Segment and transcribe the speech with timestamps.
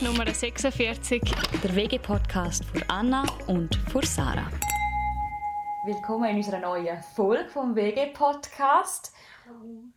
[0.00, 1.22] ist Nummer 46.
[1.62, 4.50] Der WG-Podcast von Anna und von Sarah.
[5.84, 9.12] Willkommen in unserer neuen Folge vom WG-Podcast.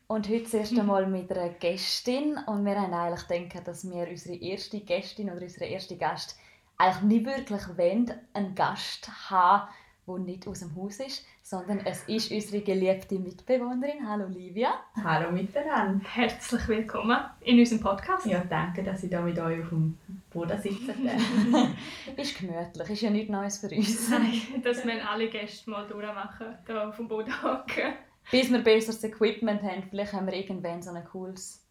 [0.08, 2.38] Und heute das erste Mal mit einer Gästin.
[2.48, 6.38] Und wir haben eigentlich gedacht, dass wir unsere erste Gästin oder unsere erste Gast
[6.78, 9.70] eigentlich nicht wirklich wollen, einen Gast haben,
[10.08, 14.08] der nicht aus dem Haus ist, sondern es ist unsere geliebte Mitbewohnerin.
[14.08, 14.74] Hallo Livia.
[15.02, 16.04] Hallo miteinander.
[16.06, 18.26] Herzlich willkommen in unserem Podcast.
[18.26, 19.98] Ja, danke, dass ich hier mit euch auf dem
[20.32, 20.94] Boden sitze.
[22.18, 24.10] ist gemütlich, ist ja nichts Neues für uns.
[24.10, 27.94] Nein, dass wir alle Gäste mal durchmachen, hier auf dem Boden hocken.
[28.30, 31.63] Bis wir besseres Equipment haben, vielleicht haben wir irgendwann so ein cooles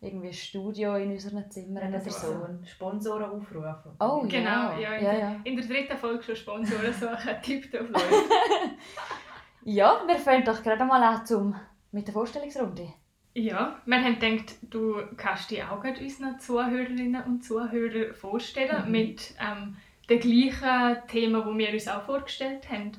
[0.00, 2.46] irgendwie Studio in unseren Zimmern oder so.
[2.64, 3.92] Sponsoren aufrufen.
[3.98, 4.78] Oh Genau, ja.
[4.78, 5.40] ja, in, ja, der, ja.
[5.44, 8.04] in der dritten Folge schon Sponsoren suchen, tipptopp Leute.
[9.66, 11.54] Ja, wir fangen doch gerade mal an zum,
[11.90, 12.92] mit der Vorstellungsrunde.
[13.32, 19.34] Ja, wir haben gedacht, du kannst dich auch gerade unseren Zuhörerinnen und Zuhörern vorstellen mit
[19.40, 19.76] ähm,
[20.10, 22.92] den gleichen Themen, die wir uns auch vorgestellt haben.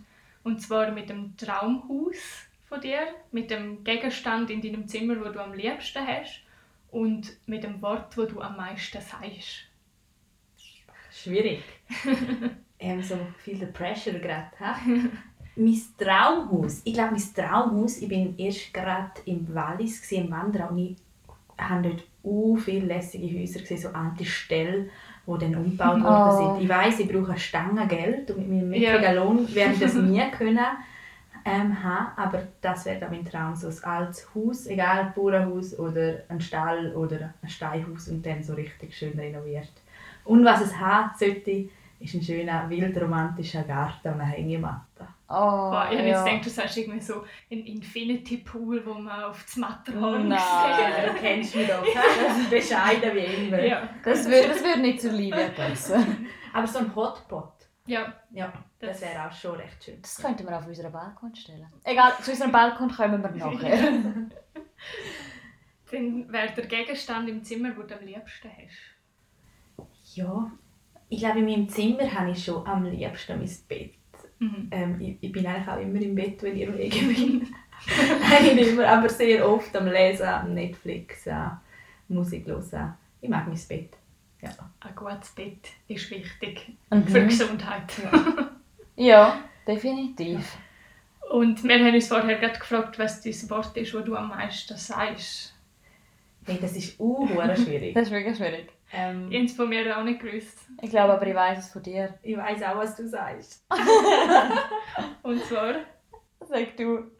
[0.43, 5.39] Und zwar mit dem Traumhaus von dir, mit dem Gegenstand in deinem Zimmer, wo du
[5.39, 6.44] am liebsten hast
[6.95, 9.67] und mit dem Wort, wo du am meisten sagst.
[11.11, 11.61] Schwierig.
[12.79, 14.51] ähm, so viel der Pressure gerade.
[15.57, 16.81] mein Traumhaus.
[16.85, 20.95] Ich glaube, mein Traumhaus, ich bin erst gerade im Wallis, gewesen, im Wanderau, und ich
[21.57, 24.89] habe dort u viele lässige Häuser gesehen, so alte Ställe,
[25.27, 26.55] die dann umgebaut worden Oh.
[26.55, 26.63] sind.
[26.63, 28.93] Ich weiss, ich brauche eine Stange Geld und mit meinem Ja.
[28.93, 30.59] mickrigen Lohn werde ich das nie können
[31.45, 35.77] ähm, haben, aber das wäre dann mein Traum, so ein altes Haus, egal ein Bauernhaus
[35.77, 39.71] oder ein Stall oder ein Steinhaus und dann so richtig schön renoviert.
[40.23, 45.07] Und was es hat sollte, ist ein schöner, wildromantischer Garten und eine Hängematte.
[45.27, 46.17] Oh, Boah, ich habe ja.
[46.17, 50.39] jetzt gedacht, du sagst irgendwie so einen Infinity Pool, wo man auf das Matterhorn Nein.
[50.39, 51.83] Ja, du kennst mich doch.
[51.83, 53.63] Das ist bescheiden wie immer.
[53.63, 56.27] Ja, Das würde das würd nicht zur Liebe passen.
[56.53, 57.53] Aber so ein Hotpot,
[57.85, 58.13] ja.
[58.31, 60.01] ja, das, Das- wäre auch schon recht schön.
[60.01, 61.67] Das könnten wir auf unseren Balkon stellen.
[61.83, 63.91] Egal, zu unserem Balkon kommen wir nachher.
[65.91, 70.15] Dann wäre der Gegenstand im Zimmer, den du am liebsten hast.
[70.15, 70.51] Ja,
[71.09, 73.93] ich glaube, in meinem Zimmer habe ich schon am liebsten mein Bett.
[74.39, 74.67] Mhm.
[74.71, 77.47] Ähm, ich, ich bin eigentlich auch immer im Bett, wenn ich ruhig bin.
[78.31, 81.49] eigentlich nicht immer, aber sehr oft am Lesen, am Netflix, äh,
[82.07, 82.95] Musik hören.
[83.21, 83.93] Ich mag mein Bett.
[84.45, 84.69] Ja.
[84.81, 87.07] Ein gutes Bett ist wichtig Mhm.
[87.07, 87.93] für die Gesundheit.
[88.95, 90.57] Ja, definitiv.
[91.31, 94.77] Und wir haben uns vorher gerade gefragt, was das Wort ist, das du am meisten
[94.77, 95.53] sagst.
[96.45, 97.93] Hey, das ist uh, schwierig.
[97.95, 98.69] Das ist wirklich schwierig.
[98.93, 100.59] ähm, Ich habe es von mir auch nicht gewusst.
[100.81, 102.13] Ich glaube aber, ich weiß es von dir.
[102.21, 103.65] ich weiß auch, was du sagst.
[105.23, 105.75] Und zwar,
[106.47, 107.11] Sag du.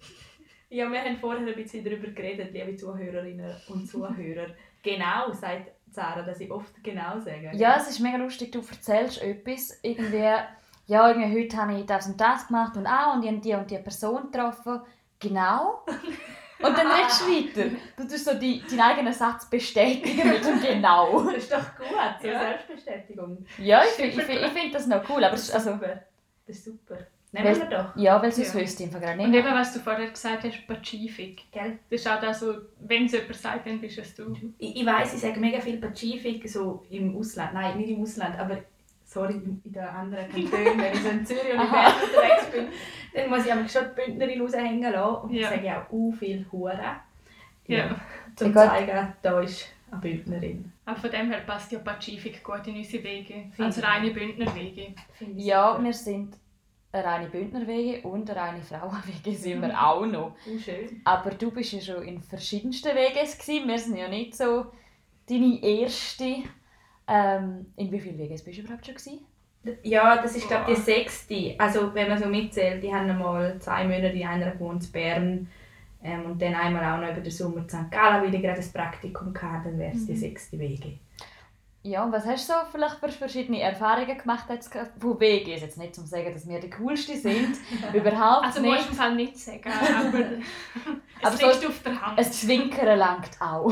[0.69, 4.47] Ja, wir haben vorher ein bisschen darüber geredet, liebe Zuhörerinnen und Zuhörer.
[4.83, 7.51] Genau, sagt Sarah, dass ich oft genau sage.
[7.53, 10.31] Ja, es ist mega lustig, du erzählst etwas, irgendwie,
[10.87, 13.53] ja, irgendwie heute habe ich das und das gemacht und auch und ich habe die
[13.53, 14.81] und die Person getroffen.
[15.19, 15.83] Genau.
[16.59, 17.75] Und dann redest du weiter.
[17.97, 21.21] Du tust so die, deinen eigenen Satz bestätigen mit dem Genau.
[21.25, 21.87] Das ist doch gut,
[22.21, 22.39] so Ja.
[22.39, 23.45] Selbstbestätigung.
[23.57, 25.73] Ja, ich finde ich find, ich find das noch cool, aber es ist also...
[25.73, 26.01] super.
[26.47, 26.97] Das ist super.
[27.35, 27.95] Nehmen Weil- wir doch.
[27.97, 28.61] Ja, weil sonst Ja.
[28.61, 29.39] wüsste ich einfach gerade und nicht.
[29.45, 31.43] eben, was du vorher gesagt hast, Pazifik.
[31.51, 31.79] Gell?
[31.89, 34.33] Das ist auch das, so, wenn es jemand sagt, dann bist es du.
[34.57, 37.53] Ich, ich weiss, ich sage mega viel Pazifik so im Ausland.
[37.53, 38.57] Nein, nicht im Ausland, aber
[39.03, 42.67] sorry, in den anderen Kantonen, wenn ich so in Zürich und in Bern unterwegs bin,
[43.13, 45.15] dann muss ich einfach schon die Bündnerin raushängen lassen.
[45.23, 45.41] Und Ja.
[45.41, 46.79] ich sage auch u viel Hure.
[47.67, 47.87] Ja.
[47.87, 47.95] Zum Ja,
[48.35, 48.53] zu gut.
[48.55, 50.71] zeigen, da ist eine Bündnerin.
[50.85, 53.33] Auch von dem her passt ja Pazifik gut in unsere Wege.
[53.51, 53.83] Finde Als ich.
[53.83, 54.93] reine Bündnerwege.
[55.19, 56.35] Ich Ja, wir sind
[56.95, 60.35] eine reine Bündnerwege und eine reine Frauenwege sind wir auch noch.
[60.47, 61.01] Uh, schön.
[61.03, 63.67] Aber du bist ja schon in verschiedensten Weges gewesen.
[63.67, 64.65] Wir sind ja nicht so
[65.29, 66.43] deine erste.
[67.07, 69.19] Ähm, in wie vielen Weges bist du überhaupt schon gewesen?
[69.83, 70.75] Ja, das ist glaube Boah.
[70.75, 71.55] die sechste.
[71.57, 75.47] Also wenn man so mitzählt, die haben einmal zwei Monate in einer gewohnt in Bern
[76.03, 77.89] ähm, und dann einmal auch noch über den Sommer in St.
[77.91, 80.07] Gallen, weil ich gerade ein Praktikum hatte, dann wäre es Mhm.
[80.07, 80.99] die sechste Wege.
[81.87, 85.61] Ja, und was hast du so vielleicht für verschiedene Erfahrungen gemacht jetzt von Weges?
[85.61, 87.57] Jetzt nicht zum sagen, dass wir die coolsten sind.
[87.93, 88.85] Überhaupt Also musst nicht.
[88.87, 90.19] du im Fall nicht sagen, aber
[91.21, 92.17] es Aber so- liegt auf der Hand.
[92.17, 93.71] Ein Zwinkern langt auch.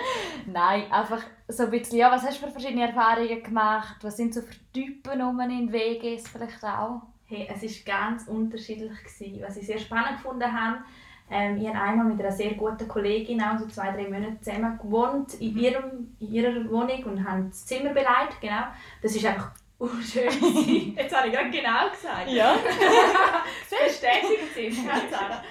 [0.46, 3.98] Nein, einfach so ein bisschen, ja, was hast du für verschiedene Erfahrungen gemacht?
[4.02, 7.02] Was sind so für Typen in WGs vielleicht auch?
[7.26, 8.90] Hey, es war ganz unterschiedlich.
[9.04, 9.40] Gewesen.
[9.46, 10.78] Was ich sehr spannend gefunden habe,
[11.30, 14.78] ähm, ich habe einmal mit einer sehr guten Kollegin auch so zwei, drei Monate zusammen
[14.78, 18.40] gewohnt in, ihrem, in ihrer Wohnung und haben das Zimmer beleidigt.
[18.40, 18.62] Genau.
[19.02, 20.94] Das war einfach unschön gewesen.
[20.98, 22.28] Jetzt habe ich gerade genau gesagt.
[22.28, 22.54] Ja.
[23.86, 25.42] Bestätigt sind, Sarah.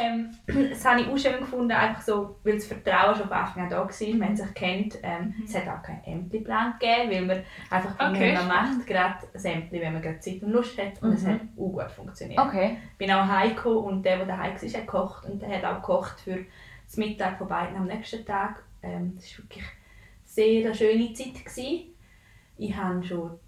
[0.00, 0.30] ähm,
[0.70, 3.70] Das habe ich auch schön gefunden, einfach so, weil das Vertrauen schon von Anfang an
[3.70, 4.98] da war, man sich kennt.
[5.02, 9.16] Ähm, Es hat auch keinen Ämterplan gegeben, weil man einfach von Okay, man macht gerade
[9.34, 11.02] ein Ämter, wenn man gerade Zeit und Lust hat.
[11.02, 11.28] Und es Mhm.
[11.28, 12.40] hat auch gut funktioniert.
[12.40, 12.78] Okay.
[12.92, 15.24] Ich bin auch heimgekommen und der, der daheim war, hat gekocht.
[15.26, 16.38] Und der hat auch gekocht für
[16.86, 18.62] das Mittag von beiden am nächsten Tag.
[18.82, 19.74] Ähm, das war wirklich eine
[20.24, 21.44] sehr schöne Zeit.
[21.44, 21.94] Gewesen.
[22.58, 23.38] Ich habe schon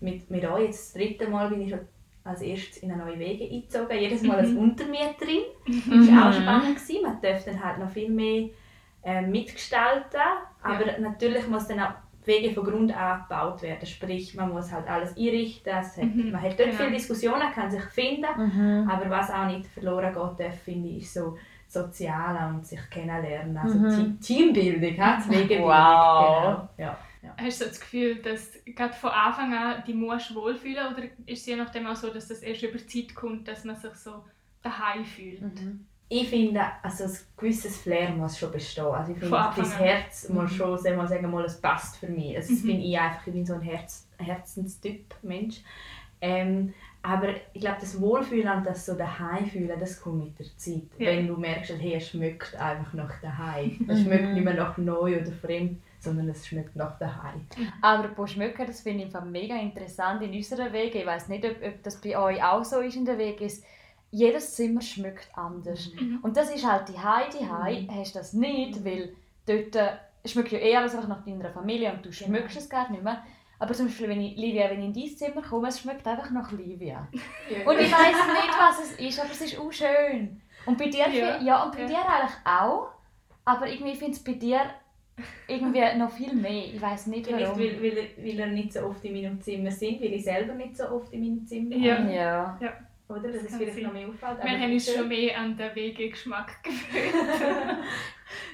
[0.00, 1.80] mit, mit euch, jetzt das dritte Mal, bin ich schon
[2.24, 3.98] als erstes in eine neue Wege eingezogen.
[3.98, 5.40] Jedes Mal als Untermieterin.
[5.66, 6.76] Das war auch spannend.
[6.76, 7.02] Gewesen.
[7.02, 8.48] Man darf dann halt noch viel mehr
[9.02, 10.20] äh, mitgestalten.
[10.62, 11.92] Aber natürlich muss dann auch
[12.22, 13.86] die Wege von Grund an gebaut werden.
[13.86, 15.72] Sprich, man muss halt alles einrichten.
[15.72, 16.72] Es hat, Mhm, Man hat dort genau.
[16.82, 18.26] viele Diskussionen, kann sich finden.
[18.36, 18.88] Mhm.
[18.90, 21.36] Aber was auch nicht verloren geht, darf, finde ich, ist so
[21.66, 23.56] Soziale und sich kennenlernen.
[23.56, 24.18] Also Mhm.
[24.20, 25.64] Te- Teambildung, ja, das Wegebildung.
[25.70, 26.44] Wow.
[26.44, 26.68] Genau.
[26.78, 26.98] Ja.
[27.38, 27.44] Ja.
[27.44, 31.46] Hast du das Gefühl, dass gerade von Anfang an die musst wohlfühlen oder ist es
[31.46, 34.24] je nachdem auch so, dass das erst über die Zeit kommt, dass man sich so
[34.62, 35.42] daheim fühlt?
[35.42, 35.86] Mhm.
[36.12, 38.84] Ich finde, also ein gewisses Flair muss schon bestehen.
[38.86, 39.70] Also ich finde, dein.
[39.78, 40.56] Herz muss Mhm.
[40.56, 42.36] schon sagen, mal, sagen, mal, es passt für mich.
[42.36, 42.62] Also Mhm.
[42.66, 45.60] bin ich einfach, ich bin so ein Herz, Herzenstyp Mensch.
[46.20, 50.46] Ähm, aber ich glaube, das Wohlfühlen und das so daheim fühlen, das kommt mit der
[50.56, 50.82] Zeit.
[50.98, 51.06] Ja.
[51.12, 53.76] Wenn du merkst, hey, es schmeckt einfach nach daheim.
[53.80, 53.88] Mhm.
[53.90, 57.46] Es schmeckt nicht mehr nach neu oder fremd, sondern es schmeckt nach daheim.
[57.82, 61.00] Aber bei Schmücken, das finde ich im Fall mega interessant in unserer Wege.
[61.00, 63.44] Ich weiß nicht, ob, ob das bei euch auch so ist in der Wege.
[63.44, 63.64] Ist,
[64.10, 65.90] jedes Zimmer schmeckt anders.
[65.94, 66.18] Mhm.
[66.22, 67.86] Und das ist halt die Hai, die Hai.
[67.90, 69.14] Hast du das nicht, weil
[69.46, 72.90] dort äh, schmeckt ja eh alles einfach nach deiner Familie und du schmückst es gar
[72.90, 73.22] nicht mehr.
[73.60, 76.30] Aber zum Beispiel, wenn ich, Livia, wenn ich in dein Zimmer komme, es schmeckt einfach
[76.30, 77.06] nach Livia.
[77.12, 80.40] Und ich weiß nicht, was es ist, aber es ist auch schön.
[80.64, 81.36] Und bei dir, Ja.
[81.36, 81.86] ja, ja und bei Ja.
[81.88, 82.88] dir eigentlich auch.
[83.44, 84.60] Aber irgendwie finde ich es bei dir
[85.48, 86.64] irgendwie noch viel mehr.
[86.66, 87.58] Ich weiß nicht Vielleicht, warum.
[87.60, 90.76] weil, weil, weil ihr nicht so oft in meinem Zimmer sind, weil ich selber nicht
[90.76, 91.96] so oft in meinem Zimmer Ja.
[91.96, 92.10] bin.
[92.12, 92.58] Ja.
[93.08, 93.22] Oder?
[93.22, 93.82] Das, Das ist kann vielleicht sein.
[93.84, 94.44] noch mehr auffällt.
[94.44, 97.78] Wir haben uns schon mehr an den Wegegeschmack gewöhnt.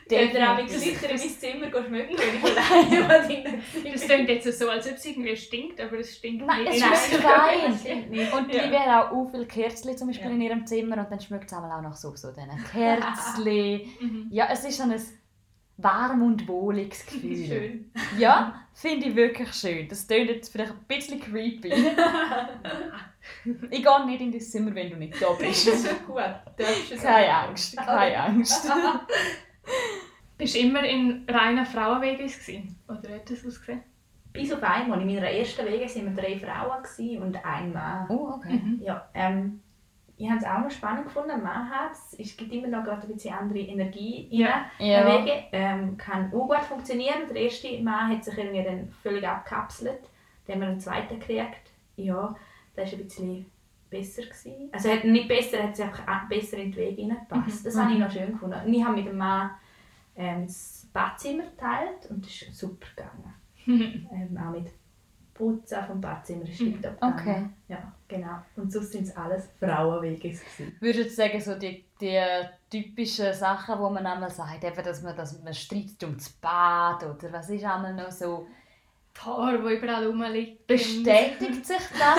[0.09, 3.29] Könnt ihr auch mit sicher in mein Zimmer gehen schmecken, wenn ich alleine
[3.83, 3.93] bin?
[3.93, 6.75] Das klingt jetzt so, als ob es irgendwie stinkt, aber es stinkt Nein, nicht.
[6.77, 6.81] es
[7.13, 7.79] Nein, fein.
[7.85, 8.33] stimmt nicht.
[8.33, 8.65] Und Ja.
[8.65, 10.33] die wäre auch auch viele Kerzchen zum Beispiel Ja.
[10.35, 13.81] in ihrem Zimmer und dann schmeckt es auch noch so, so diesen Kerzchen.
[14.01, 14.27] Mhm.
[14.31, 14.95] ja, es ist so ein
[15.79, 17.47] warm und wohliges Gefühl.
[17.47, 17.91] Schön.
[18.19, 19.89] Ja, finde ich wirklich schön.
[19.89, 21.73] Das klingt jetzt vielleicht ein bisschen creepy.
[23.71, 25.67] ich gehe nicht in dein Zimmer, wenn du nicht da bist.
[26.07, 27.49] Gut, darfst du es Keine auch.
[27.49, 28.71] Angst, keine Angst.
[30.39, 32.79] Bist du immer in reinen Frauenwegis gewesen?
[32.89, 33.83] Oder hat das ausgesehen?
[34.33, 35.01] Bis auf einmal.
[35.01, 38.07] In meiner ersten Wege waren wir drei Frauen und ein Mann.
[38.11, 38.61] Oh, okay.
[38.63, 38.83] Mhm.
[38.83, 39.63] Ja, ähm,
[40.19, 41.43] ich habe es auch noch spannend gefunden.
[41.43, 42.17] Mann hat es.
[42.19, 44.67] Es gibt immer noch gerade ein bisschen andere Energie Ja.
[44.79, 45.07] der Ja.
[45.25, 45.33] Wege.
[45.53, 47.29] Ähm, kann auch gut funktionieren.
[47.29, 50.01] Der erste Mann hat sich irgendwie dann völlig abgekapselt.
[50.47, 51.71] Dann haben wir einen zweiten gekriegt.
[51.97, 52.35] Ja,
[52.77, 53.47] der war ein bisschen
[53.91, 54.23] besser.
[54.23, 54.69] Gewesen.
[54.73, 57.67] Also hat nicht besser, er hat sich einfach besser in die Wege hineingepasst.
[57.67, 58.59] Das habe ich noch schön gefunden.
[58.67, 59.51] Und ich habe mit dem Mann
[60.17, 63.35] ähm, das Badzimmer geteilt und das ist super gegangen.
[64.13, 64.69] ähm, auch mit
[65.37, 66.73] Putzen vom Badzimmer ist Mhm.
[66.75, 67.47] tiptop Okay.
[67.69, 68.39] Ja, genau.
[68.57, 70.39] Und sonst sind es alles Frauenwege.
[70.81, 72.21] Würdest du sagen, so die, die
[72.71, 77.03] typischen Sachen, wo man einmal sagt, eben, dass man, dass man streitet um das Bad
[77.05, 78.47] oder was ist einmal noch so,
[79.17, 80.59] Die Haare, die überall rumliegen.
[80.67, 82.19] bestätigt sich das?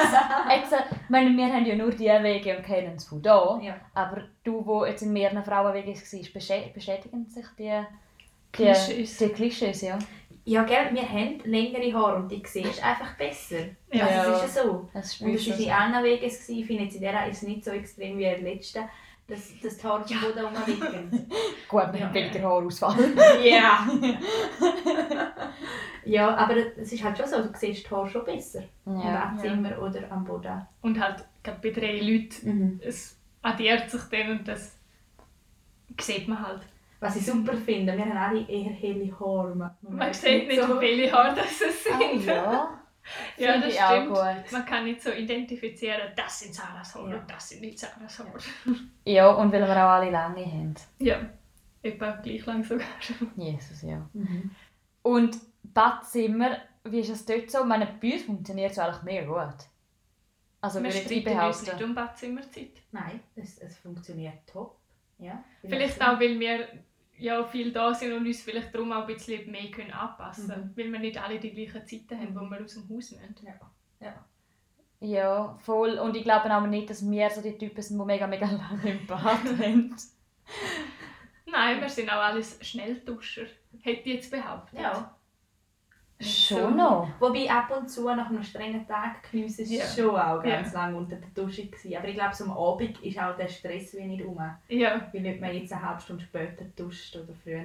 [0.56, 3.60] jetzt, äh, ich meine, wir haben ja nur die Wege und kennen es von da,
[3.62, 3.76] Ja.
[3.94, 9.18] aber du, wo jetzt in mehreren Frauenwegen warst, bestä- bestätigen sich die, die Klischees.
[9.18, 10.00] Die Klischees, ja.
[10.50, 13.58] Ja, gell, wir haben längere Haare und die siehst einfach besser.
[13.92, 14.06] Ja.
[14.06, 14.90] Also, es ist ja so.
[14.94, 16.58] Das Und spürst war in allen Wegen, gewesen.
[16.58, 18.84] ich finde jetzt in dieser ist es nicht so extrem wie in der letzten,
[19.28, 21.30] dass, dass die Haare dem Boden rumliegen.
[21.68, 22.14] Gut, mit Ja.
[22.14, 22.96] weniger Haarausfall.
[23.44, 23.86] Ja.
[26.06, 28.64] ja, aber es ist halt schon so, du siehst die Haare schon besser.
[28.86, 29.34] Im ja.
[29.36, 30.66] Badzimmer oder am Boden.
[30.82, 34.78] Und halt gerade bei drei Leuten, es addiert sich dann und das
[36.00, 36.62] sieht man halt.
[37.00, 39.54] Was ich super finde, wir haben alle eher helle Haare.
[39.56, 42.26] Man, Man sieht nicht, wie viele Haare das es Ah, sind.
[42.26, 42.70] ja.
[43.38, 44.10] Ja, Finde das ich auch stimmt.
[44.10, 44.52] gut.
[44.52, 47.18] Man kann nicht so identifizieren, das sind Sarahs Haare Ja.
[47.20, 48.38] und das sind nicht Sarahs Haare.
[49.06, 50.76] Ja, und weil wir auch alle lange haben.
[51.00, 51.22] Ja,
[51.82, 52.86] etwa gleich lang sogar.
[53.38, 54.10] Jesus, ja.
[54.12, 54.52] Mhm.
[55.04, 57.64] Und Badzimmer, wie ist es dort so?
[57.64, 59.56] Meine, uns funktioniert es eigentlich mega gut.
[60.60, 61.84] Also Wir streiten uns nicht behaupten.
[61.86, 62.72] um Badzimmerzeit.
[62.92, 64.76] Nein, es, es funktioniert top.
[65.20, 66.68] Ja, Vielleicht auch, weil wir
[67.18, 70.74] ja viel da sind und uns vielleicht darum auch ein bisschen mehr können anpassen können.
[70.76, 73.36] Weil wir nicht alle die gleichen Zeiten haben, wo wir aus dem Haus müssen.
[74.00, 74.26] Ja.
[75.00, 76.00] Ja, voll.
[76.00, 78.92] Und ich glaube auch nicht, dass wir so die Typen sind, die mega, mega lange
[78.92, 79.96] im Bad haben.
[81.46, 83.46] Nein, wir sind auch alles Schnellduscher.
[83.82, 84.80] Hätte ich jetzt behauptet.
[84.80, 85.17] Ja.
[86.20, 87.08] Schon noch.
[87.20, 89.86] Wobei ab und zu nach einem strengen Tag geniessen ist Ja.
[89.86, 90.82] schon auch ganz Ja.
[90.86, 91.96] lange unter der Dusche gewesen.
[91.96, 94.40] Aber ich glaube, so am Abend ist auch der Stress wie nicht rum.
[94.68, 95.08] Ja.
[95.14, 97.64] Weil nicht man jetzt eine halbe Stunde später duscht oder früher,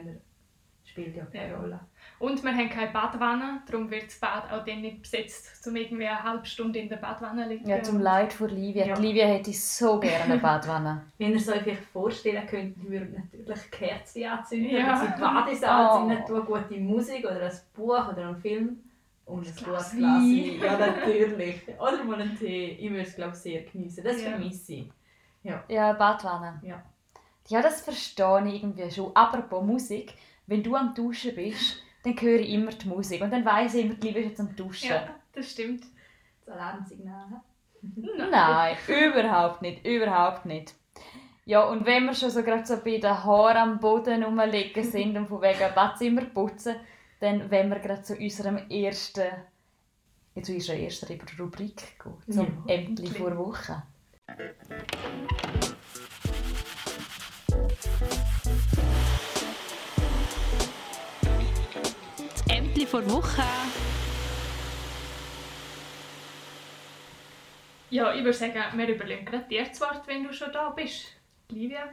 [0.93, 1.59] spielt ja keine Ja.
[1.59, 1.81] Rolle.
[2.19, 6.07] Und wir haben keine Badwanne, darum wird das Bad auch dann nicht besetzt, um irgendwie
[6.07, 7.69] eine halbe Stunde in der Badwanne zu liegen.
[7.69, 8.87] Ja, zum Leid von Livia.
[8.87, 8.97] Ja.
[8.99, 11.03] Livia hätte so gerne eine Badwanne.
[11.19, 14.79] Wenn ihr es euch vorstellen könnt, ich würde natürlich Kerzen anzünden, Ja.
[14.79, 14.97] ja.
[15.01, 16.41] sie die Badesalz Oh.
[16.45, 18.79] gute Musik oder ein Buch oder einen Film
[19.25, 19.99] und ein Glas gutes.
[19.99, 20.61] Glas Wein.
[20.63, 21.63] Ja, natürlich.
[21.79, 22.77] Oder mal einen Tee.
[22.79, 24.05] Ich würde es, glaube ich, sehr geniessen.
[24.05, 24.29] Das Ja.
[24.31, 24.91] vermisse ich.
[25.43, 26.61] Ja, eine Badwanne.
[26.63, 26.83] Ja.
[27.49, 29.11] Ja, das verstehe ich irgendwie schon.
[29.17, 30.15] Apropos Musik,
[30.53, 33.23] wenn du am Duschen bist, dann höre ich immer die Musik.
[33.23, 34.91] Und dann weiss ich immer, die Liebe ist jetzt am Duschen.
[34.91, 35.85] Ja, das stimmt.
[36.45, 37.27] Das Alarmsignal.
[37.31, 38.09] hä?
[38.31, 40.75] Nein, überhaupt nicht, überhaupt nicht.
[41.47, 45.17] Ja, und wenn wir schon so gerade so bei den Haaren am Boden rumliegen sind
[45.17, 46.77] und von wegen Badzimmer putzen,
[47.21, 49.31] dann wenn wir gerade zu unserem ersten,
[50.35, 53.83] ja, zu unserer ersten Rubrik gehen, zum Ja, Ämtli vor Woche.
[62.93, 63.43] Vor Woche.
[67.89, 71.07] Ja, ich würde sagen, wir überlegen gerade dir das Wort, wenn du schon da bist.
[71.49, 71.89] Livia,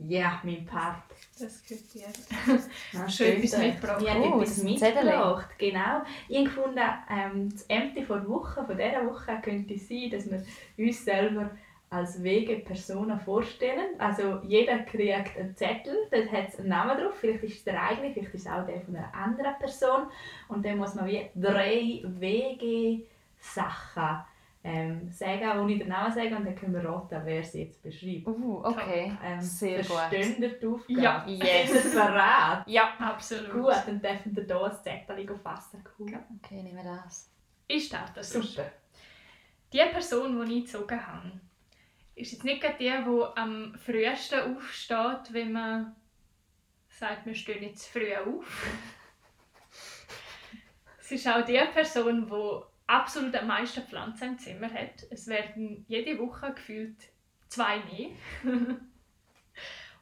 [0.00, 1.02] Ja, mein Part.
[1.38, 2.58] das gehört dir.
[2.92, 4.02] Ja, Schon etwas mitgebracht.
[4.02, 5.04] Ich habe Oh, etwas das ist ein Zettel.
[5.04, 6.02] mitgebracht, genau.
[6.28, 10.42] Ich habe gefunden, ähm, das Ämter der Woche, von dieser Woche könnte sein, dass wir
[10.84, 11.50] uns selber
[11.90, 13.98] als Wegepersonen vorstellen.
[13.98, 17.82] Also jeder kriegt einen Zettel, dort hat es einen Namen drauf, vielleicht ist es der
[17.82, 20.08] eigene, vielleicht ist es auch der von einer anderen Person.
[20.48, 23.04] Und dann muss man wie drei Wege-Sachen
[24.64, 28.26] ähm, sagen, ohne den Namen sagen, und dann können wir raten, wer sie jetzt beschreibt.
[28.26, 30.12] Uh, okay, Ähm, sehr gut.
[30.12, 31.00] Ihr die Aufgabe?
[31.00, 31.24] Ja.
[31.28, 31.70] Yes.
[31.70, 32.64] Ist das bereit?
[32.66, 33.52] Ja, absolut.
[33.52, 35.82] Gut, dann dürfen wir hier ein Zettel fassen.
[35.98, 36.12] Cool.
[36.44, 37.30] Okay, nehmen wir das.
[37.66, 38.22] Ich starte.
[38.22, 38.70] Super.
[39.72, 41.32] Die Person, die ich gezogen habe,
[42.18, 45.96] ist jetzt nicht gerade die, die am frühesten aufsteht, wenn man
[46.88, 48.66] sagt, wir stehen jetzt früh auf.
[51.00, 55.06] es ist auch die Person, die absolut am meisten Pflanzen im Zimmer hat.
[55.10, 56.96] Es werden jede Woche gefühlt
[57.48, 58.10] zwei mehr.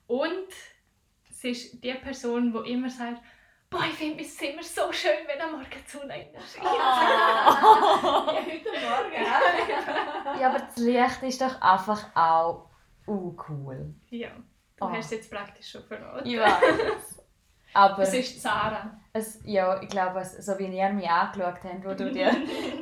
[0.07, 0.49] Und
[1.29, 3.23] es ist die Person, die immer sagt,
[3.69, 6.65] Boah, ich finde mein Zimmer so schön, wenn am Morgen die Sonne reinscheint.
[6.65, 9.27] Ja, heute Morgen.
[10.41, 12.69] Ja, aber das Licht ist doch einfach auch
[13.09, 13.95] cool.
[14.11, 14.29] Ja,
[14.77, 14.91] du Ah.
[14.93, 16.27] hast es jetzt praktisch schon verraten.
[16.29, 17.25] Ich weiß.
[17.75, 18.99] Aber Es ist Sarah.
[19.13, 22.35] es, ja, ich glaube, es, so wie ihr mich angeschaut habt, wo du dir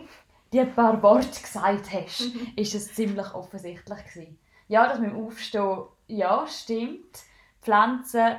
[0.52, 2.20] die paar Worte gesagt hast,
[2.56, 4.38] ist es ziemlich offensichtlich gewesen.
[4.68, 7.18] Ja, das mit dem Aufstehen, ja, stimmt.
[7.62, 8.36] Pflanzen,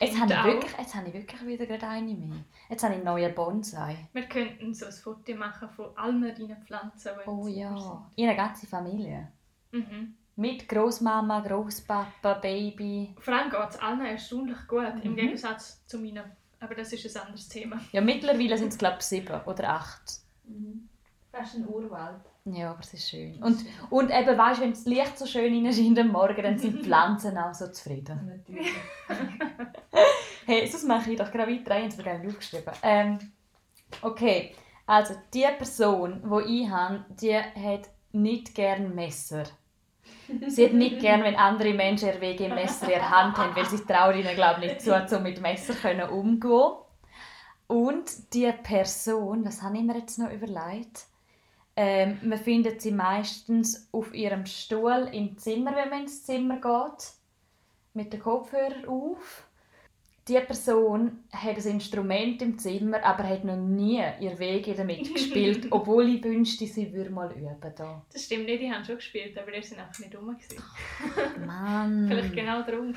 [0.00, 2.36] jetzt habe, ich wirklich, jetzt habe ich wirklich wieder gerade eine mehr.
[2.68, 3.96] Jetzt habe ich einen neuen Bonsai.
[4.12, 7.10] Wir könnten so ein Foto machen von allen deinen Pflanzen.
[7.24, 9.28] im Oh ja, in einer ganzen Familie.
[9.72, 10.14] Mhm.
[10.36, 13.14] Mit Großmama, Großpapa, Baby.
[13.18, 15.02] Vor allem geht es allen erstaunlich gut, Mhm.
[15.02, 16.24] im Gegensatz zu meinen.
[16.60, 17.78] Aber das ist ein anderes Thema.
[17.92, 20.20] Ja, mittlerweile sind es glaube ich sieben oder acht.
[21.30, 22.20] Fast ein Urwald.
[22.44, 23.40] Ja, aber es ist schön.
[23.42, 26.78] Und, und eben, weißt du, wenn das Licht so schön reinscheint am Morgen, dann sind
[26.78, 28.42] die Pflanzen auch so zufrieden.
[28.48, 28.72] Natürlich.
[30.44, 31.76] Hey, sonst mache ich doch gerade weiter.
[31.76, 32.72] Ich habe es mir gar nicht aufgeschrieben.
[32.82, 33.18] Ähm,
[34.02, 34.54] okay,
[34.86, 39.44] also die Person, die ich habe, die hat nicht gern Messer.
[40.48, 43.54] Sie hat nicht gern, wenn andere Menschen ihr Wege im Messer in der Hand haben,
[43.54, 46.72] weil sie trauen ihnen, glaube ich, nicht zu, so mit Messer können umgehen
[47.68, 51.06] Und die Person, was habe ich mir jetzt noch überlegt?
[51.74, 57.12] Ähm, man findet sie meistens auf ihrem Stuhl im Zimmer, wenn man ins Zimmer geht,
[57.94, 59.46] mit den Kopfhörern auf.
[60.28, 65.66] Die Person hat ein Instrument im Zimmer, aber hat noch nie ihr Wege damit gespielt,
[65.70, 67.56] obwohl ich wünschte, sie würde mal üben.
[67.74, 68.04] Da.
[68.12, 70.36] Das stimmt nicht, die haben schon gespielt, aber die sind einfach nicht rum.
[71.44, 72.06] Mann.
[72.08, 72.94] Vielleicht genau darum.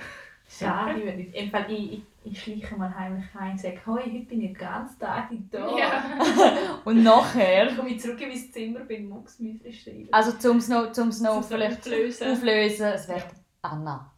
[0.47, 4.41] Schade, wenn ich, ich, ich, ich schleiche mal heimlich heim und sage, «Hoi, heute bin
[4.41, 6.03] ich den ganzen Tag da.» Ja.
[6.85, 10.07] Und nachher, komme ich zurück in mein Zimmer, bin Mucksmüsli schreiben.
[10.11, 12.31] also um es noch, um's noch Um's vielleicht auflösen.
[12.31, 13.23] auflösen, es wäre
[13.61, 14.11] Anna.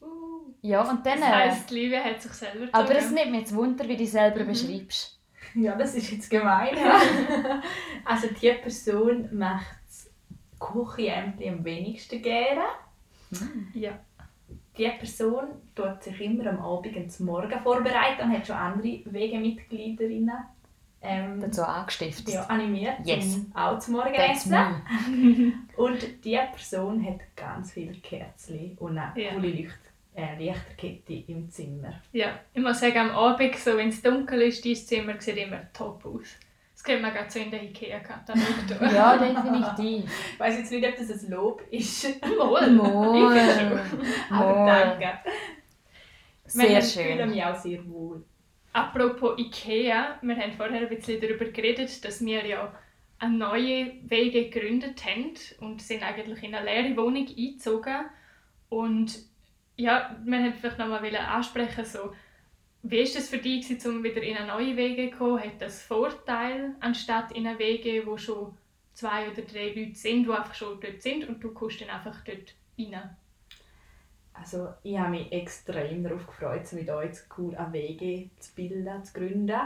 [0.00, 1.20] Uh, Ja, und dann...
[1.20, 3.96] das äh, heisst, Livia hat sich selber aber es nimmt mich jetzt Wunder, wie du
[3.98, 4.48] dich selber Mhm.
[4.48, 5.20] beschreibst.
[5.54, 6.76] Ja, das ist jetzt gemein.
[8.04, 10.10] also die Person macht das
[10.60, 12.62] am wenigsten gerne.
[13.74, 13.98] Ja.
[14.78, 20.30] Die Person tut sich immer am Abend zum Morgen vorbereiten und hat schon andere Wegemitgliederinnen
[21.02, 22.34] ähm, Dazu angestiftet.
[22.34, 23.32] ja, animiert, Yes.
[23.34, 24.50] zum auch zum Morgen That's essen.
[24.50, 25.52] me.
[25.76, 29.32] Und diese Person hat ganz viele Kerzen und auch Ja.
[29.34, 29.78] coole Leucht
[30.16, 31.92] eine Lichterkette im Zimmer.
[32.12, 35.70] Ja, ich muss sagen, am Abend, so, wenn es dunkel ist, dein Zimmer sieht immer
[35.74, 36.36] top aus.
[36.86, 38.92] Das kennt man gerade so in der Ikea-Katalog.
[38.92, 40.04] Ja, definitiv.
[40.34, 42.04] Ich weiss jetzt nicht, ob das ein Lob ist.
[42.22, 42.70] Wohl.
[42.70, 43.36] Moll.
[43.36, 43.80] Ich schon.
[44.38, 44.66] Aber Moll.
[44.66, 45.18] danke.
[46.44, 47.30] Sehr Ich fühle schön.
[47.30, 48.24] mich auch sehr wohl.
[48.72, 52.72] Apropos Ikea, wir haben vorher ein bisschen darüber geredet, dass wir ja
[53.18, 58.04] eine neue Wege gegründet haben und sind eigentlich in eine leere Wohnung eingezogen.
[58.68, 59.18] Und
[59.74, 62.12] ja, wir wollten vielleicht nochmal ansprechen, so,
[62.82, 65.40] wie war es für dich, um wieder in eine neue Wege zu kommen?
[65.40, 68.56] Hat das Vorteil, anstatt in eine Wege, wo schon
[68.94, 72.22] zwei oder drei Leute sind, die einfach schon dort sind und du kommst dann einfach
[72.24, 73.16] dort rein?
[74.32, 79.02] Also ich habe mich extrem darauf gefreut, mit euch jetzt cool eine Wege zu bilden,
[79.04, 79.60] zu gründen.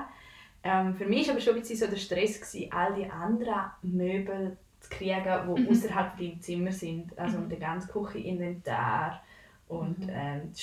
[0.62, 3.70] Ähm, für mich war aber schon ein bisschen so der Stress, gewesen, all die anderen
[3.82, 5.68] Möbel zu kriegen, die Mhm.
[5.68, 7.18] außerhalb von deinem Zimmer sind.
[7.18, 7.48] Also Mhm.
[7.48, 9.22] der ganze Kücheninventar
[9.68, 10.10] und Mhm.
[10.12, 10.62] ähm, das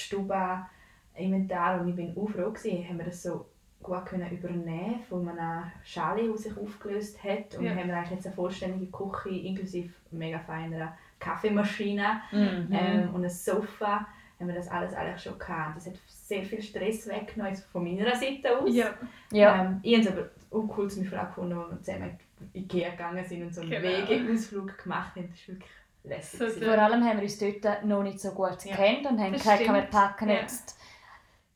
[1.17, 1.81] Stuba-Inventar.
[1.81, 3.45] Und ich bin auch froh, gewesen, haben wir das so
[3.83, 7.55] gut können übernehmen von einem Schale, das sich aufgelöst hat.
[7.57, 7.75] Und Ja.
[7.75, 12.67] haben wir eigentlich jetzt eine vollständige Küche inklusive mega feiner Kaffeemaschine Mhm.
[12.71, 14.05] ähm, und ein Sofa,
[14.39, 15.77] haben wir das alles eigentlich schon gehabt.
[15.77, 18.69] Das hat sehr viel Stress weggenommen, jetzt von meiner Seite aus.
[18.73, 18.93] Ja,
[19.31, 19.63] ja.
[19.65, 22.19] Ähm, ich habe es aber auch cool zu meiner Frau gefunden, als wir zusammen
[22.53, 23.83] in Ikea gegangen sind und so einen Genau.
[24.09, 25.27] Wegeausflug gemacht haben.
[25.29, 25.71] Das ist wirklich
[26.03, 26.39] lässig.
[26.39, 26.65] So.
[26.65, 28.75] Vor allem haben wir uns dort noch nicht so gut Ja.
[28.75, 30.35] gekannt und haben Das gesagt, wir packen Ja.
[30.35, 30.77] jetzt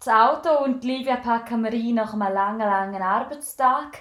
[0.04, 4.00] das Auto und die Livia packen wir rein nach einem langen, langen Arbeitstag.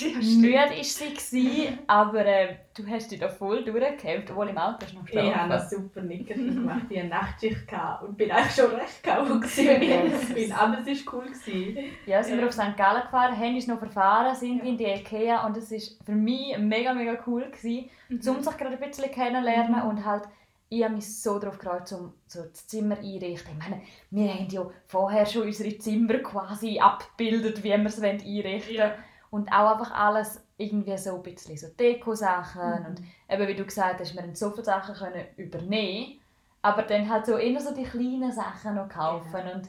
[0.00, 4.84] Müde war sie, gewesen, aber äh, du hast dich da voll durchgekämpft, obwohl im Auto
[4.94, 6.82] noch Ich habe das super nicht gemacht.
[6.90, 7.72] Ich hatte eine Nachtschicht
[8.02, 10.52] und bin eigentlich schon recht kaum gewesen.
[10.52, 11.26] Aber es war cool.
[11.26, 11.78] Gewesen.
[12.06, 12.48] Ja, sind wir Ja.
[12.48, 12.76] auf St.
[12.76, 14.64] Gallen gefahren, haben uns noch verfahren, sind Ja.
[14.64, 18.20] in die Ikea und es war für mich mega, mega cool, gewesen, Mhm.
[18.28, 19.88] um sich gerade ein bisschen kennenlernen Mhm.
[19.90, 20.24] und halt
[20.68, 23.52] ich habe mich so darauf gefreut, um so das Zimmer einrichten.
[23.52, 28.74] Ich meine, wir haben ja vorher schon unsere Zimmer quasi abgebildet, wie wir es einrichten
[28.74, 28.94] Ja.
[29.30, 32.86] Und auch einfach alles irgendwie so ein bisschen so Deko-Sachen Mhm.
[32.86, 36.20] und eben wie du gesagt hast, wir haben so viele Sachen können übernehmen,
[36.62, 39.54] aber dann halt so immer so die kleinen Sachen noch kaufen Genau.
[39.54, 39.68] und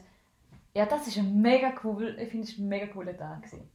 [0.74, 3.68] ja, das ist ein mega cool, ich finde es ein mega cooler Tag gewesen.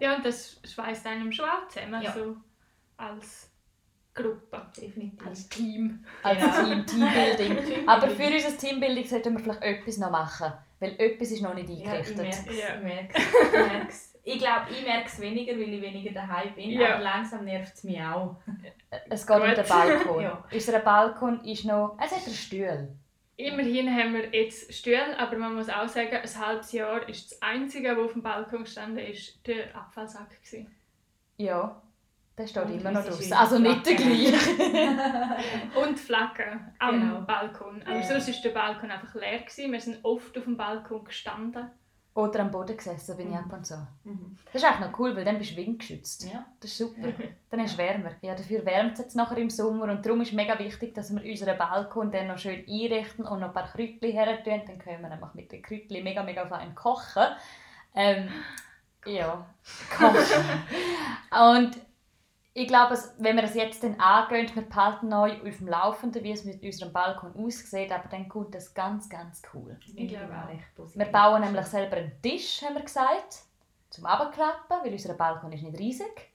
[0.00, 2.12] Ja, und das schweißt einem schon auch zusammen, Ja.
[2.12, 2.36] so
[2.96, 3.49] als
[4.22, 5.26] Gruppe, Definitiv.
[5.26, 6.04] als Team.
[6.22, 6.64] Als Genau.
[6.64, 7.88] Team, Teambuilding.
[7.88, 11.68] Aber für unser Teambuilding sollten wir vielleicht etwas noch machen, weil etwas ist noch nicht
[11.68, 12.16] Ja, ich eingerichtet.
[12.18, 12.58] merke es.
[12.58, 12.74] Ja.
[12.76, 14.06] Ich merke es.
[14.22, 16.70] Ich, ich glaube, ich merke es weniger, weil ich weniger daheim bin.
[16.70, 16.94] Ja.
[16.94, 18.36] Aber langsam nervt es mich auch.
[19.08, 19.56] es geht um Gut.
[19.56, 20.22] den Balkon.
[20.22, 20.44] Ja.
[20.52, 22.88] Unser Balkon ist noch, es hat einen Stuhl.
[23.36, 27.40] Immerhin haben wir jetzt Stühle, aber man muss auch sagen, ein halbes Jahr ist das
[27.42, 30.28] Einzige, was auf dem Balkon gestanden ist, der Abfallsack.
[30.42, 30.70] Gewesen.
[31.38, 31.80] Ja,
[32.40, 33.32] der steht Und immer noch draußen.
[33.32, 34.32] Also nicht der gleiche.
[35.80, 37.20] Und die Flagge am Genau.
[37.22, 37.82] Balkon.
[37.84, 38.02] Aber Ja.
[38.02, 39.40] sonst war der Balkon einfach leer.
[39.40, 39.72] Gewesen.
[39.72, 41.70] Wir sind oft auf dem Balkon gestanden.
[42.12, 43.44] Oder am Boden gesessen bin ich Mhm.
[43.44, 43.74] ab und zu.
[44.04, 44.36] Mhm.
[44.52, 46.24] Das ist eigentlich noch cool, weil dann bist du windgeschützt.
[46.24, 46.44] Ja.
[46.60, 47.06] Das ist super.
[47.06, 47.14] Ja.
[47.50, 48.10] Dann ist es wärmer.
[48.20, 51.14] Ja, dafür wärmt es jetzt nachher im Sommer und darum ist es mega wichtig, dass
[51.14, 54.60] wir unseren Balkon dann noch schön einrichten und noch ein paar Kräutchen her tun.
[54.66, 57.26] Dann können wir nämlich mit den Kräutchen mega, mega fein kochen.
[57.94, 58.28] Ähm,
[59.06, 59.46] ja,
[59.96, 60.16] kochen.
[61.56, 61.70] und
[62.60, 66.32] ich glaube, wenn wir das jetzt dann angehen, wir behalten euch auf dem Laufenden, wie
[66.32, 69.78] es mit unserem Balkon aussieht, aber dann kommt das ganz, ganz cool.
[69.94, 70.50] Ich glaube auch.
[70.50, 70.98] echt positiv.
[70.98, 73.44] Wir bauen nämlich selber einen Tisch, haben wir gesagt,
[73.88, 76.30] zum Abklappen, weil unser Balkon ist nicht riesig.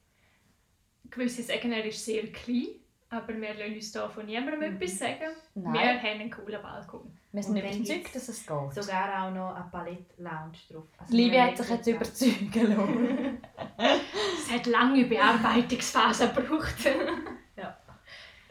[1.11, 2.79] Gewisse sagen, er ist sehr klein,
[3.15, 4.75] aber wir lassen uns da von niemandem Mhm.
[4.81, 5.31] etwas sagen.
[5.55, 5.73] Nein.
[5.73, 7.11] Wir haben einen coolen Balkon.
[7.31, 8.73] Wir sind überzeugt, dass es geht.
[8.83, 10.83] Sogar auch noch eine Palette-Lounge drauf.
[10.97, 13.37] Also Liebe hat sich jetzt überzeugen lassen.
[14.37, 16.75] Es hat lange Bearbeitungsphase gebraucht.
[17.57, 17.77] Ja.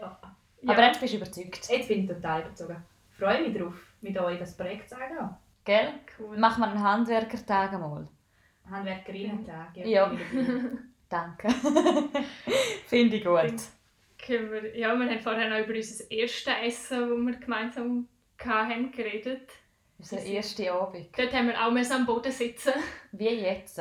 [0.00, 0.18] Ja.
[0.66, 1.68] Aber jetzt bist du überzeugt.
[1.70, 2.76] Jetzt bin ich total überzogen.
[3.10, 5.30] Ich freue mich darauf, mit euch das Projekt zu angehen.
[5.64, 5.92] Gell?
[6.18, 6.36] cool.
[6.38, 8.08] Machen wir einen Handwerkertag einmal.
[8.70, 9.76] Handwerkerinnen-Tag.
[9.76, 10.06] Ja.
[10.06, 10.18] dabei.
[11.08, 11.48] Danke.
[12.86, 13.34] Finde ich gut.
[13.36, 13.60] Können
[14.28, 18.08] wir, ja, wir haben vorher noch über unser erstes Essen, das wir gemeinsam
[18.38, 19.50] hatten, geredet.
[19.98, 21.08] Unser erster Abend.
[21.16, 22.72] Dort haben wir auch müssen am Boden sitzen.
[23.12, 23.78] Wie jetzt.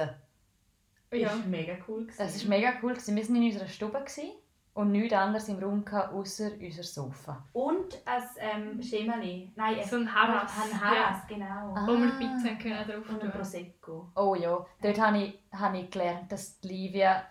[1.11, 1.29] Ja.
[1.29, 2.05] Ist mega cool.
[2.05, 2.21] gewesen.
[2.21, 2.93] Es war mega cool.
[2.93, 3.15] gewesen.
[3.15, 4.31] Wir waren in unserer Stube gewesen
[4.73, 7.45] und nichts anderes im Raum gehabt, außer unser Sofa.
[7.53, 9.51] Und ein ähm, Schemali.
[9.55, 10.51] Nein, ein, So ein Harras.
[10.63, 11.75] Ein Harras, genau.
[11.75, 11.85] Ah.
[11.87, 13.31] Wo wir Pizza können drauf Und ein.
[13.31, 14.11] Prosecco.
[14.15, 17.23] Oh ja, dort habe ich, habe ich gelernt, dass die Livia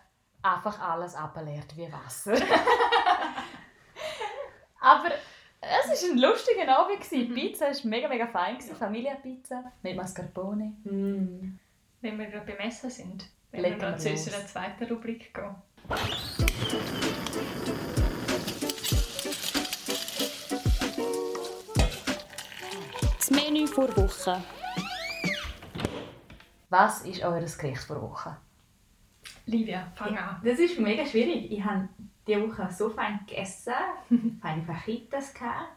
[0.43, 2.35] einfach alles ableert wie Wasser.
[4.83, 5.11] Aber
[5.61, 7.01] es war ein lustiger Abend.
[7.01, 7.33] gewesen.
[7.35, 8.57] Die Pizza war mega, mega fein.
[8.59, 8.75] gewesen.
[8.77, 10.73] Familienpizza mit Mascarpone.
[10.85, 11.59] Mm.
[12.01, 13.29] Wenn wir gerade beim Essen sind.
[13.53, 14.27] Wenn Legen wir wir zu los.
[14.27, 15.55] unserer zweiten Rubrik gehen.
[23.19, 24.43] Das Menü vor Woche.
[26.71, 28.37] Was ist euer Gericht vor Woche?
[29.47, 30.41] Livia, fang an.
[30.45, 31.51] Das ist mega schwierig.
[31.53, 31.89] Ich habe
[32.27, 33.73] diese Woche so fein gegessen,
[34.41, 35.69] feine Fajitas gehabt.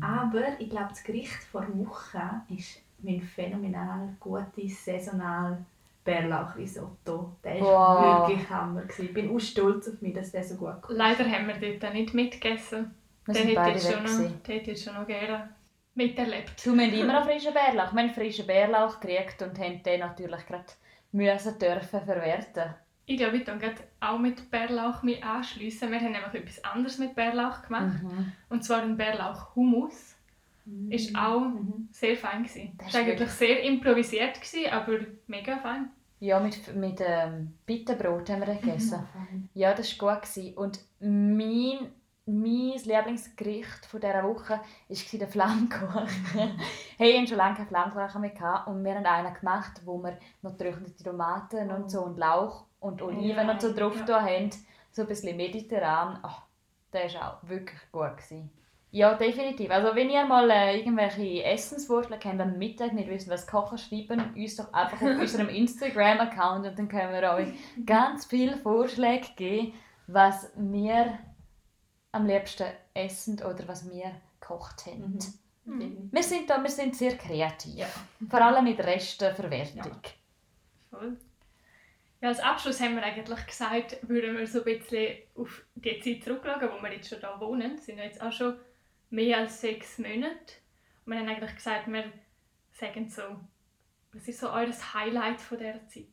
[0.00, 5.58] Aber ich glaube, das Gericht vor Woche ist mein phänomenal gutes, saisonal
[6.04, 7.32] Bärlauchrisotto.
[7.44, 8.28] Der war Wow.
[8.28, 8.82] wirklich Hammer.
[8.82, 9.04] gewesen.
[9.06, 10.96] Ich bin auch stolz auf mich, dass der so gut kommt.
[10.98, 12.94] Leider haben wir dort nicht mitgegessen.
[13.26, 13.92] Sind hätte beide ich weg.
[14.08, 15.48] schon noch, hätte ich schon noch gerne
[15.94, 16.64] miterlebt.
[16.64, 17.92] Du, wir haben immer noch frischen Bärlauch.
[17.92, 20.64] Wir haben frischen Bärlauch gekriegt und haben den natürlich gerade
[21.12, 22.74] müssen dürfen verwerten.
[23.08, 23.60] Ich glaube, ich kann
[24.00, 25.90] auch mit Bärlauch mich anschliessen.
[25.92, 28.02] Wir haben einfach etwas anderes mit Bärlauch gemacht.
[28.02, 28.32] Mhm.
[28.48, 30.16] Und zwar ein Bärlauch-Hummus.
[30.90, 31.88] Ist auch Mhm.
[31.92, 32.72] sehr fein gewesen.
[32.78, 35.90] Das war ist eigentlich sehr improvisiert, gewesen, aber mega fein.
[36.18, 38.98] Ja, mit, mit ähm, Bitterbrot haben wir den gegessen.
[39.12, 39.48] Fein.
[39.54, 40.22] Ja, das war gut.
[40.28, 40.54] Gewesen.
[40.56, 41.78] Und mein,
[42.26, 44.54] mein Lieblingsgericht von dieser Woche
[44.88, 46.08] war der Flammkuchen.
[46.98, 50.02] hey, ich hatte schon lange keinen Flammkuchen mehr gehabt und wir haben einen gemacht, wo
[50.02, 54.04] wir noch getrocknete Tomaten und so und Lauch und Oliven Ja, und so drauf ja.
[54.04, 54.50] da haben.
[54.90, 56.20] So ein bisschen mediterran.
[56.22, 56.42] Oh,
[56.92, 58.16] der war auch wirklich gut.
[58.16, 58.50] Gewesen.
[58.90, 59.70] Ja, definitiv.
[59.70, 64.32] Also wenn ihr mal äh, irgendwelche Essensvorschläge habt am Mittag, nicht wissen, was kochen, schreiben
[64.34, 67.48] uns doch einfach auf unserem Instagram-Account und dann können wir euch
[67.84, 69.74] ganz viele Vorschläge geben,
[70.06, 71.18] was wir
[72.12, 75.18] am liebsten essen oder was wir gekocht haben.
[75.64, 76.08] Mhm.
[76.12, 77.74] Wir, sind da, wir sind sehr kreativ.
[77.74, 77.86] Ja.
[78.30, 80.00] Vor allem mit Restenverwertung.
[80.90, 81.18] Voll.
[82.26, 86.24] Ja, als Abschluss haben wir eigentlich gesagt, würden wir so ein bisschen auf die Zeit
[86.24, 87.76] zurückschauen, wo wir jetzt schon da wohnen.
[87.76, 88.58] Es sind jetzt auch schon
[89.10, 90.54] mehr als sechs Monate.
[91.04, 92.02] Und wir haben eigentlich gesagt, wir
[92.72, 93.22] sagen so,
[94.12, 96.06] was ist so eures Highlight von dieser Zeit?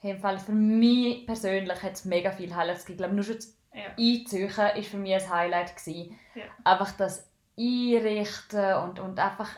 [0.00, 2.96] Hey, im Fall für mich persönlich hat es mega viel Highlights gegeben.
[2.96, 3.90] Ich glaube, nur schon Ja.
[3.96, 5.76] Einzeichen war für mich ein Highlight.
[5.76, 6.18] Gewesen.
[6.34, 6.46] Ja.
[6.64, 9.50] Einfach das Einrichten und, und einfach,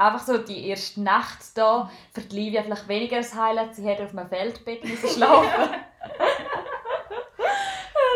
[0.00, 1.90] einfach so die erste Nacht da.
[2.12, 3.74] Für die Livia vielleicht weniger ein Highlight.
[3.74, 5.74] Sie hätte auf einem Feldbett müssen schlafen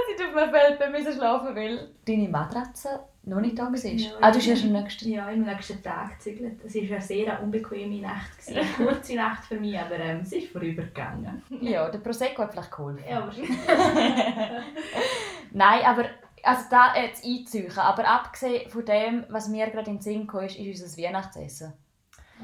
[0.07, 3.75] Sie hat auf einem Feldbett müssen schlafen, weil deine Matratze noch nicht da war.
[3.75, 6.61] Ja, ah, du bist erst am nächsten Ja, am nächsten Tag gezügelt.
[6.65, 8.39] Es war eine sehr unbequeme Nacht.
[8.39, 8.59] gewesen.
[8.59, 11.43] Eine kurze Nacht für mich, aber ähm, es ist vorübergegangen.
[11.61, 13.05] Ja, der Prosecco hat vielleicht geholfen.
[13.09, 13.51] Ja, wahrscheinlich.
[15.53, 16.05] Nein, aber
[16.45, 17.79] also da jetzt einzeichen.
[17.79, 21.73] Aber abgesehen von dem, was mir gerade in den Sinn kam, ist, ist unser Weihnachtsessen.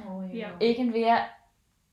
[0.08, 0.48] Oh, ja.
[0.48, 0.54] Ja.
[0.58, 1.10] Irgendwie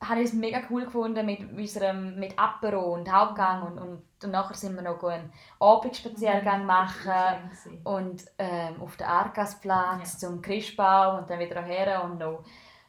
[0.00, 4.30] habe ich es mega cool gefunden mit unserem mit Apero und Hauptgang und, und, und
[4.30, 7.50] nachher sind wir noch einen Abendspaziergang machen
[7.82, 12.44] und ähm, auf den Argasplatz zum Christbaum und dann wieder her und noch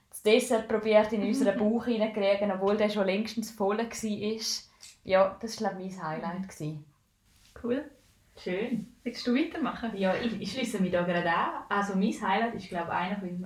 [0.10, 4.66] das Dessert probiert in unseren Bauch hineinkriegen, obwohl der schon längstens voll war.
[5.04, 6.44] Ja, das war glaube ich mein Highlight.
[6.44, 6.86] gewesen.
[7.64, 7.90] Cool.
[8.43, 8.88] Schön.
[9.04, 9.91] Willst du weitermachen?
[9.95, 11.63] Ja, ich, ich schließe mich da gerade an.
[11.69, 13.45] Also mein Highlight ist glaube ich einer von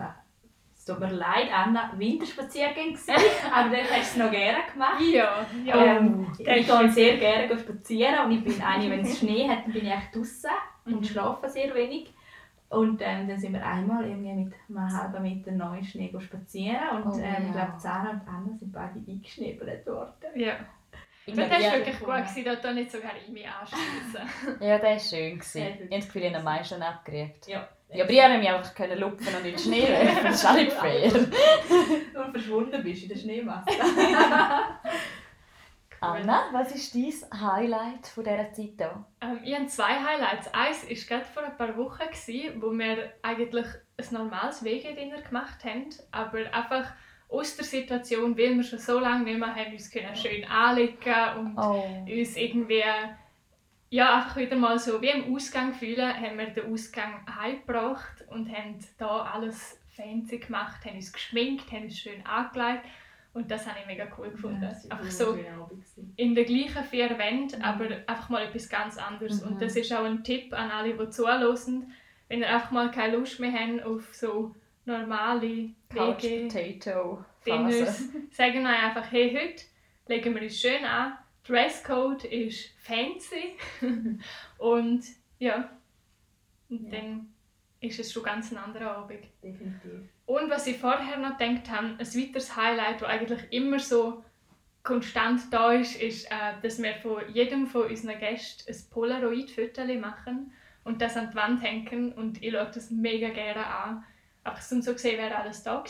[0.84, 2.98] es tut mir leid, Anna, Winterspaziergänge
[3.54, 5.02] aber dann hast du es noch gerne gemacht.
[5.14, 5.96] Ja, ja.
[5.96, 9.64] Ähm, der ich gehe sehr gerne spazieren und ich bin eine, wenn es Schnee hat,
[9.64, 10.50] dann bin ich echt draußen
[10.84, 12.14] und schlafe sehr wenig.
[12.68, 17.14] Und ähm, dann sind wir einmal irgendwie mit einem halben Meter neuen Schnee spazieren und
[17.14, 17.66] Oh, ähm, ich ja.
[17.66, 20.12] glaube, Sarah und Anna sind beide eingeschnebelt worden.
[20.36, 20.56] ja.
[21.26, 24.60] Das war wirklich gut, gewesen, da nicht sogar ich mich anschließen.
[24.60, 25.40] ja, der war schön.
[25.40, 25.62] gewesen.
[25.62, 27.48] Ja, Ich habe das Gefühl, ich habe ihn meist schon abgekriegt.
[27.48, 27.70] Ja.
[27.94, 30.18] Ja, aber ich konnte mich einfach können lupfen und in den Schnee werfen.
[30.24, 31.12] Das ist auch nicht fair.
[32.26, 33.70] Und verschwunden bist in der Schneemasse.
[36.02, 39.06] Anna, was ist dein Highlight von dieser Zeit hier?
[39.22, 40.54] Ähm, ich habe zwei Highlights.
[40.54, 45.64] Eins war gerade vor ein paar Wochen, gewesen, wo wir eigentlich ein normales Wegedinner gemacht
[45.64, 46.92] haben, aber einfach
[47.34, 51.38] aus der Situation, weil wir schon so lange nicht mehr haben, uns können schön anlegen
[51.40, 52.06] und Oh.
[52.08, 52.84] uns irgendwie
[53.90, 58.50] ja, einfach wieder mal so wie im Ausgang fühlen, haben wir den Ausgang heimgebracht und
[58.52, 62.86] haben da alles fancy gemacht, haben uns geschminkt, haben uns schön angelegt
[63.36, 64.64] und das habe ich mega cool gefunden.
[64.64, 65.38] einfach so
[66.16, 69.44] in den gleichen vier Wänden, aber einfach mal etwas ganz anderes.
[69.44, 69.52] Mhm.
[69.54, 71.92] Und das ist auch ein Tipp an alle, die zuhören,
[72.30, 78.04] wenn ihr einfach mal keine Lust mehr habt auf so normale Couch Wege, Potato Dinners,
[78.32, 79.64] sagen wir einfach, hey, heute
[80.08, 81.18] legen wir uns schön an.
[81.46, 83.58] Dresscode ist fancy.
[84.58, 85.04] und
[85.40, 85.70] ja,
[86.70, 87.00] und Ja.
[87.00, 87.34] dann
[87.82, 89.26] ist es schon ganz ein anderer Abend.
[89.44, 90.10] Definitiv.
[90.26, 94.24] Und was ich vorher noch gedacht habe, ein weiteres Highlight, das eigentlich immer so
[94.84, 100.54] konstant da ist, ist, äh, dass wir von jedem von unseren Gästen ein Polaroid-Foto machen
[100.84, 102.14] und das an die Wand hängen.
[102.14, 104.06] Und ich schaue das mega gerne an.
[104.44, 105.84] Einfach so zu sehen, wer alles da war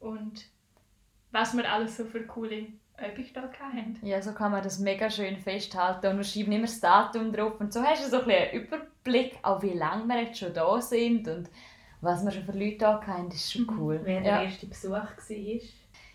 [0.00, 0.44] und
[1.32, 2.58] was wir alles so für coole
[2.96, 3.98] Übungen da hatten.
[4.02, 7.58] Ja, so kann man das mega schön festhalten und wir schreiben immer das Datum drauf
[7.58, 10.54] und so hast du so ein bisschen einen Überblick, auch wie lange wir jetzt schon
[10.54, 11.50] da sind und,
[12.00, 14.00] was wir schon für Leute da haben, ist schon cool.
[14.04, 15.08] Wer der Ja, erste Besuch war.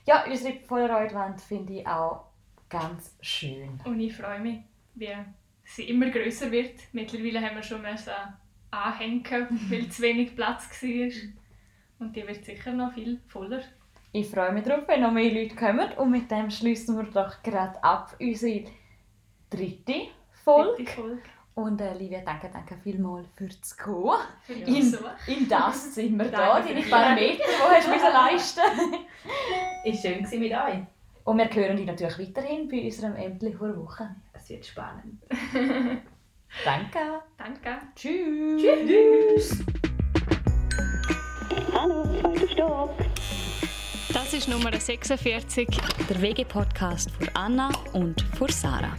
[0.05, 2.25] ja unsere Polaroid-Wand finde ich auch
[2.69, 3.79] ganz schön.
[3.83, 4.59] Und ich freue mich,
[4.95, 5.13] wie
[5.65, 6.79] sie immer größer wird.
[6.93, 8.13] Mittlerweile haben wir schon müssen
[8.71, 9.23] anhängen,
[9.69, 11.09] weil zu wenig Platz war.
[11.99, 13.62] Und die wird sicher noch viel voller.
[14.12, 15.91] Ich freue mich darauf, wenn noch mehr Leute kommen.
[15.97, 18.65] Und mit dem schließen wir doch gerade ab unsere
[19.49, 20.07] dritte
[20.43, 20.83] Folge.
[20.83, 21.21] Dritte Folge.
[21.55, 24.17] Und äh, Livia, danke, danke vielmals fürs Kommen.
[24.43, 28.95] Für In, in das Zimmer da, Danke deine paar die Meter, die hast du leisten
[29.83, 30.79] Ist schön gewesen mit euch.
[31.25, 34.15] Und wir hören dich natürlich weiterhin bei unserem Ämtli vor Woche.
[34.33, 35.21] Es wird spannend.
[36.65, 37.21] Danke.
[37.38, 37.77] Danke.
[37.95, 38.62] Tschüss.
[38.62, 39.65] Tschüss.
[41.81, 42.91] Hallo, zweiter Stock.
[44.11, 45.65] Das ist Nummer 46.
[46.09, 48.97] Der WG-Podcast für Anna und für Sarah.